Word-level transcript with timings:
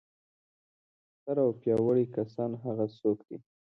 ستر 1.15 1.37
او 1.45 1.49
پیاوړي 1.61 2.05
کسان 2.15 2.51
هغه 2.63 2.85
څوک 2.99 3.17
دي. 3.27 3.37